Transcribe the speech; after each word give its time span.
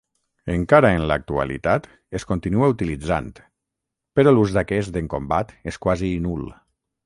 Encara 0.51 0.89
en 0.99 1.03
l'actualitat 1.11 1.85
es 2.21 2.25
continua 2.31 2.71
utilitzant, 2.75 3.29
però 4.19 4.35
l'ús 4.37 4.57
d'aquest 4.59 5.01
en 5.03 5.15
combat 5.17 5.57
és 5.73 5.83
quasi 5.89 6.15
nul. 6.29 6.53